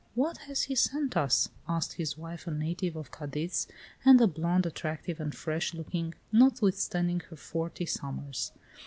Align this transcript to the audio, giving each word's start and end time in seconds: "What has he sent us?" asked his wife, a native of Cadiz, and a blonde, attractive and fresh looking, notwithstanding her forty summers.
"What 0.15 0.37
has 0.49 0.63
he 0.63 0.73
sent 0.73 1.15
us?" 1.15 1.49
asked 1.69 1.93
his 1.93 2.17
wife, 2.17 2.47
a 2.47 2.51
native 2.51 2.95
of 2.95 3.11
Cadiz, 3.11 3.67
and 4.03 4.19
a 4.19 4.25
blonde, 4.25 4.65
attractive 4.65 5.19
and 5.19 5.35
fresh 5.35 5.75
looking, 5.75 6.15
notwithstanding 6.31 7.19
her 7.29 7.35
forty 7.35 7.85
summers. 7.85 8.51